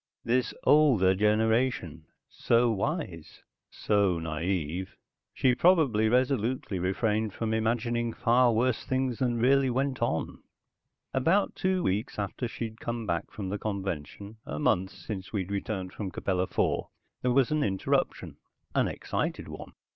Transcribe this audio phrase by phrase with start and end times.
[0.25, 4.95] This older generation so wise, so naive.
[5.31, 10.41] She probably resolutely refrained from imagining far worse things than really went on.
[11.13, 15.93] About two weeks after she'd come back from the convention, a month since we returned
[15.93, 16.85] from Capella IV,
[17.21, 18.37] there was an interruption,
[18.73, 19.73] an excited one.